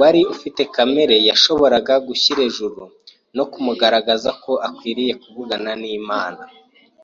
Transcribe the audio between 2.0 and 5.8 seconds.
gushyira ejuru no kumugaragaza ko akwiriye kuvugana